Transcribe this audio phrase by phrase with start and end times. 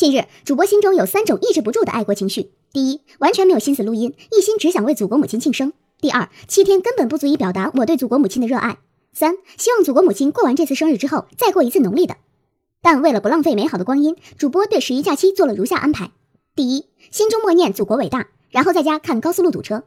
[0.00, 8.76] 近日，主播心中有三种抑制不住的爱国情绪：第一，完全没有心思录音，一心只想为祖国母亲庆生；第二，七天根本不足以表达我对祖国母亲的热爱；
[9.12, 12.16] 三，希望祖国母亲过完这次生日之后，再过一次农历的。
[12.80, 16.12] 但为了不浪费美好的光阴，主播对十一假期做了如下安排：
[16.56, 19.80] 第一，心中默念祖国伟大，然后在家看高速路堵车；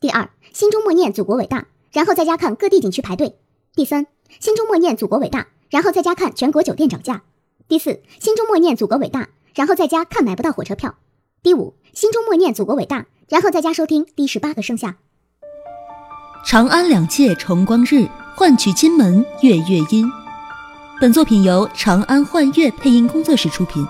[0.00, 3.34] 第二，心中默念祖国伟大，然后在家看各地景区排队；
[3.74, 4.06] 第三，
[4.40, 7.16] 心中默念祖国伟大，然后在家看全国酒店涨价；
[7.68, 9.28] 第四，心中默念祖国伟大。
[9.54, 10.94] 然后在家看买不到火车票。
[11.42, 14.96] 第五，心中默念祖国伟大，然后在家收听第十八个盛夏。
[16.44, 20.10] 长安两界重光日，换取金门月月音。
[21.00, 23.86] 本作品由长安幻月配音工作室出品。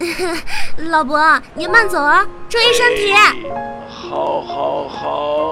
[0.90, 3.12] 老伯，您慢走啊，注意身体。
[3.88, 5.43] 好，好，好。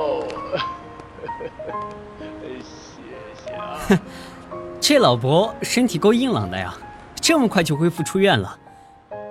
[4.81, 6.75] 这老伯身体够硬朗的呀，
[7.21, 8.59] 这么快就恢复出院了。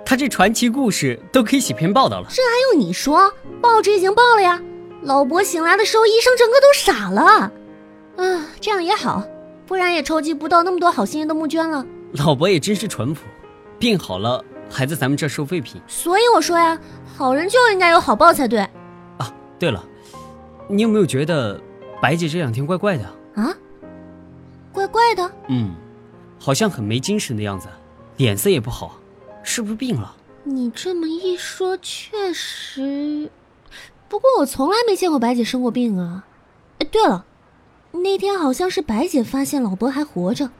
[0.04, 2.26] 他这传奇故事都可以写篇报道了。
[2.28, 3.32] 这还用你说？
[3.60, 4.60] 报纸已经报了呀。
[5.02, 7.50] 老伯醒来的时候，医生整个都傻了。
[8.16, 9.22] 嗯，这样也好，
[9.66, 11.84] 不然也筹集不到那么多好心人的募捐了。
[12.12, 13.20] 老伯也真是淳朴，
[13.78, 15.80] 病好了还在咱们这收废品。
[15.86, 16.78] 所以我说呀，
[17.16, 18.60] 好人就应该有好报才对。
[19.18, 19.82] 啊，对了，
[20.68, 21.58] 你有没有觉得
[22.00, 23.54] 白姐这两天怪怪的啊？
[24.92, 25.74] 怪怪的，嗯，
[26.38, 27.66] 好像很没精神的样子，
[28.18, 28.98] 脸色也不好，
[29.42, 30.14] 是不是病了？
[30.44, 33.30] 你这么一说，确实。
[34.08, 36.26] 不过我从来没见过白姐生过病啊。
[36.78, 37.24] 哎，对了，
[37.92, 40.50] 那天好像是白姐发现老伯还活着，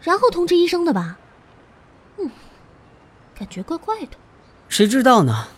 [0.00, 1.18] 然后通知医生的吧？
[2.18, 2.30] 嗯，
[3.34, 4.10] 感觉怪怪的。
[4.68, 5.48] 谁知道呢？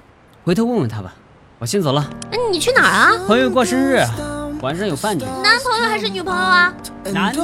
[0.44, 1.14] 回头问问他吧。
[1.58, 2.10] 我先走了。
[2.32, 3.26] 哎，你去哪儿啊？
[3.26, 3.98] 朋友过生日。
[4.62, 6.72] 晚上有饭吃，男朋友还是女朋友啊？
[7.12, 7.42] 男的。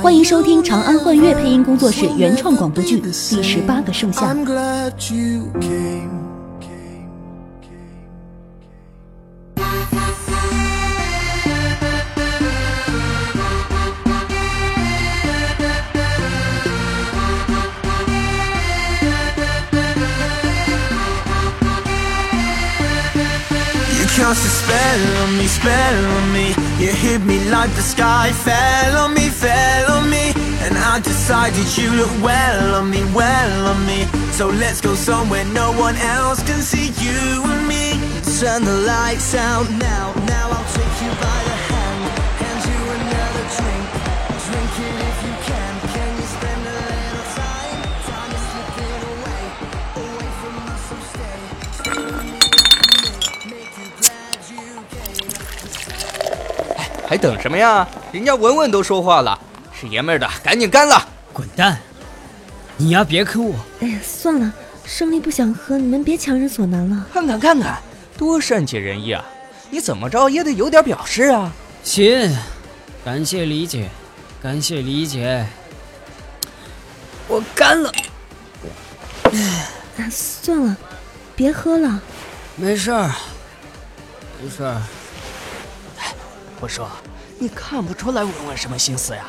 [0.00, 4.34] 欢迎收听长安幻乐配音工作室原创广播剧《第十八个盛夏》。
[24.32, 26.48] Cast a spell on me, spell on me.
[26.82, 30.32] You hit me like the sky fell on me, fell on me.
[30.64, 34.06] And I decided you look well on me, well on me.
[34.32, 37.84] So let's go somewhere no one else can see you and me.
[38.40, 41.51] Turn the lights out now, now I'll take you by the
[57.12, 57.86] 还等什么呀？
[58.10, 59.38] 人家文文都说话了，
[59.78, 61.06] 是爷们儿的，赶紧干了！
[61.30, 61.78] 滚蛋！
[62.78, 63.54] 你呀，别坑我！
[63.80, 64.50] 哎呀，算了，
[64.86, 67.06] 胜利不想喝，你们别强人所难了。
[67.12, 67.78] 看看看看，
[68.16, 69.22] 多善解人意啊！
[69.68, 71.52] 你怎么着也得有点表示啊！
[71.84, 72.34] 行，
[73.04, 73.90] 感谢理解，
[74.42, 75.46] 感谢理解。
[77.28, 77.92] 我干了。
[79.98, 80.74] 哎，算了，
[81.36, 82.00] 别喝了。
[82.56, 83.10] 没事儿，
[84.42, 84.80] 没事儿。
[86.62, 86.88] 我说，
[87.40, 89.24] 你看不出来文文什么心思呀？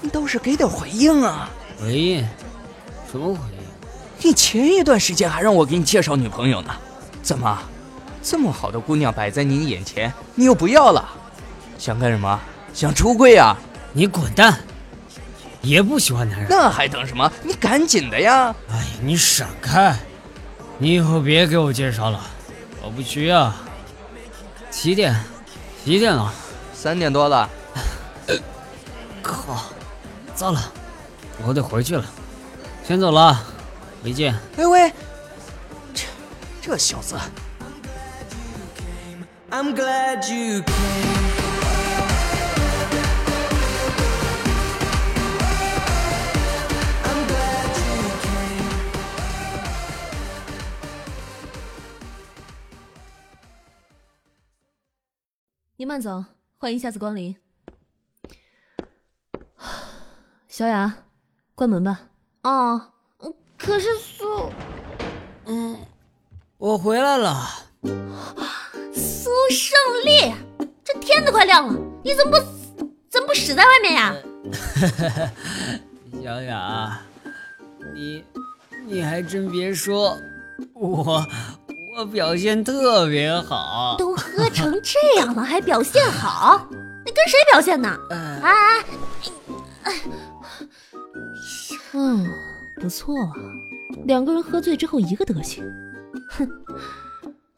[0.00, 1.50] 你倒是给点回应啊！
[1.80, 2.24] 回应？
[3.10, 3.58] 什么回应？
[4.22, 6.72] 你前一段时间还让我给你介绍女朋友呢，
[7.20, 7.58] 怎么，
[8.22, 11.04] 这么好的姑娘摆在你眼前，你又不要了？
[11.76, 12.40] 想干什么？
[12.72, 13.56] 想出柜啊？
[13.92, 14.60] 你滚蛋！
[15.62, 17.28] 爷不喜欢男人，那还等什么？
[17.42, 18.54] 你赶紧的呀！
[18.70, 19.96] 哎呀，你闪开！
[20.78, 22.20] 你以后别给我介绍了，
[22.84, 23.52] 我不需要。
[24.70, 25.20] 几点？
[25.84, 26.32] 几点了？
[26.80, 27.50] 三点多了，
[29.20, 29.64] 靠！
[30.32, 30.72] 糟了，
[31.44, 32.04] 我得回去了，
[32.84, 33.36] 先走了，
[34.00, 34.32] 回见。
[34.56, 34.92] 喂喂，
[35.92, 36.04] 这
[36.62, 37.16] 这小子。
[55.76, 56.37] 您慢走。
[56.60, 57.36] 欢迎下次光临，
[60.48, 60.92] 小雅，
[61.54, 62.00] 关门吧。
[62.42, 62.82] 哦，
[63.56, 64.50] 可是苏……
[65.46, 65.78] 嗯，
[66.56, 67.48] 我回来了。
[68.92, 70.34] 苏胜利，
[70.82, 72.38] 这天都快亮了，你怎么不
[73.08, 74.16] 怎么不死在外面呀？
[76.20, 77.00] 小雅，
[77.94, 78.24] 你
[78.84, 80.18] 你还真别说，
[80.74, 81.24] 我
[81.96, 83.94] 我表现特别好。
[84.58, 86.66] 成这样了还表现好？
[87.06, 87.96] 你跟谁表现呢？
[88.10, 88.84] 哎，
[89.84, 89.94] 哎，
[91.92, 92.28] 嗯，
[92.80, 93.30] 不错啊，
[94.04, 95.64] 两个人喝醉之后一个德行。
[96.30, 96.50] 哼，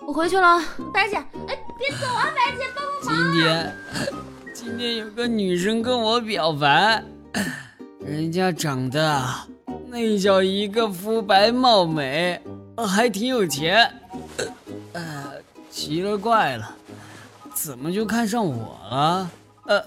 [0.07, 0.63] 我回去了。
[0.93, 3.33] 白姐，哎，别走啊，白姐，帮帮忙。
[3.33, 3.75] 今天，
[4.53, 7.03] 今天有个女生跟我表白，
[8.05, 9.25] 人家长得
[9.89, 12.39] 那叫一个肤白貌美，
[12.77, 13.91] 还挺有钱。
[14.93, 15.33] 呃，
[15.71, 16.77] 奇了怪了，
[17.55, 19.31] 怎么就看上我了？
[19.67, 19.85] 呃，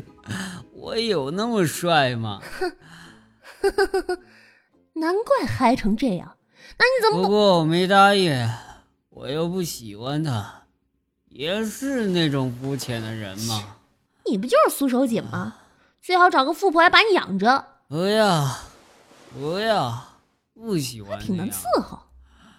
[0.72, 2.40] 我有那么帅吗？
[4.94, 6.36] 难怪嗨成这样。
[6.78, 8.48] 那你怎么不过我没答应，
[9.10, 10.62] 我又不喜欢他，
[11.28, 13.76] 也是那种肤浅的人嘛。
[14.26, 15.56] 你不就是苏手锦吗？
[16.00, 18.48] 最好找个富婆来把你养着，不要，
[19.34, 20.02] 不要，
[20.54, 21.50] 不喜欢挺难。
[21.50, 21.98] 伺候。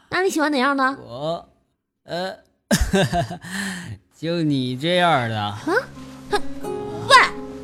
[0.09, 0.83] 那你喜欢哪样的？
[1.01, 1.49] 我，
[2.03, 2.37] 呃，
[4.21, 5.57] 就你这样的。
[6.29, 7.15] 喂，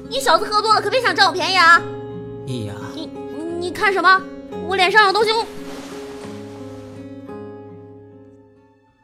[0.10, 1.80] 你小子喝多了可别想占我便宜啊！
[2.48, 3.08] 哎呀，你
[3.60, 4.20] 你看什么？
[4.68, 5.46] 我脸上有东西，我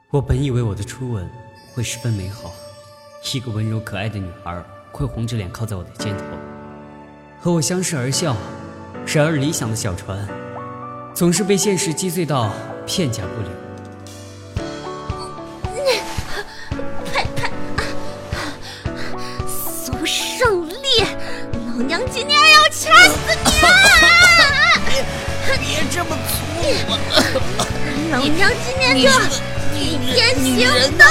[0.09, 1.29] 我本以为我的初吻
[1.75, 2.51] 会十分美好，
[3.31, 4.59] 一个温柔可爱的女孩
[4.91, 6.23] 会红着脸靠在我的肩头，
[7.39, 8.35] 和我相视而笑。
[9.05, 10.27] 然而理想的小船，
[11.13, 12.51] 总是被现实击碎到
[12.87, 13.62] 片甲不留。
[20.43, 21.05] 胜利！
[21.67, 23.51] 老娘今天要掐死你！
[25.57, 26.67] 别这么粗鲁！
[28.11, 29.09] 老娘今天就
[29.73, 30.67] 逆天行
[30.97, 31.07] 动！